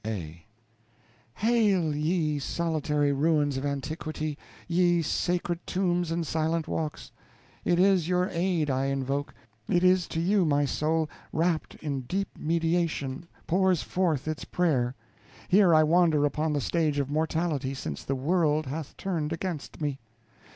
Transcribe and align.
A. 0.03 0.43
Hail, 1.35 1.95
ye 1.95 2.39
solitary 2.39 3.13
ruins 3.13 3.55
of 3.55 3.63
antiquity, 3.67 4.35
ye 4.67 5.03
sacred 5.03 5.59
tombs 5.67 6.09
and 6.09 6.25
silent 6.25 6.67
walks! 6.67 7.11
it 7.63 7.77
is 7.77 8.07
your 8.09 8.27
aid 8.29 8.71
I 8.71 8.85
invoke; 8.85 9.31
it 9.69 9.83
is 9.83 10.07
to 10.07 10.19
you, 10.19 10.43
my 10.43 10.65
soul, 10.65 11.07
wrapt 11.31 11.75
in 11.83 12.01
deep 12.01 12.29
mediation, 12.35 13.27
pours 13.45 13.83
forth 13.83 14.27
its 14.27 14.43
prayer. 14.43 14.95
Here 15.49 15.71
I 15.75 15.83
wander 15.83 16.25
upon 16.25 16.53
the 16.53 16.61
stage 16.61 16.97
of 16.97 17.11
mortality, 17.11 17.75
since 17.75 18.03
the 18.03 18.15
world 18.15 18.65
hath 18.65 18.97
turned 18.97 19.31
against 19.31 19.81
me. 19.81 19.99